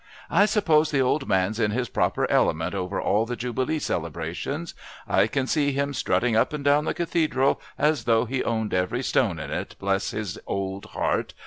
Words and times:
"I 0.31 0.47
suppose 0.47 0.89
the 0.89 0.99
old 1.03 1.27
man's 1.27 1.59
in 1.59 1.69
his 1.69 1.87
proper 1.87 2.25
element 2.31 2.73
over 2.73 2.99
all 2.99 3.27
the 3.27 3.35
Jubilee 3.35 3.77
celebrations. 3.77 4.73
I 5.07 5.27
can 5.27 5.45
see 5.45 5.73
him 5.73 5.93
strutting 5.93 6.35
up 6.35 6.53
and 6.53 6.65
down 6.65 6.85
the 6.85 6.95
Cathedral 6.95 7.61
as 7.77 8.05
though 8.05 8.25
he 8.25 8.43
owned 8.43 8.73
every 8.73 9.03
stone 9.03 9.37
in 9.37 9.51
it, 9.51 9.75
bless 9.77 10.09
his 10.09 10.39
old 10.47 10.85
heart! 10.97 11.35